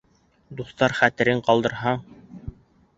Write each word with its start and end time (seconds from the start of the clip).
Дуҫтар 0.61 0.97
хәтерен 1.01 1.45
ҡалдырһаң 1.51 2.05